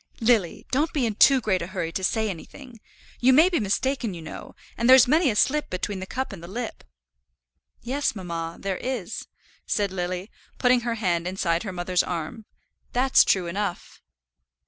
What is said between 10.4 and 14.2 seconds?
putting her hand inside her mother's arm, "that's true enough."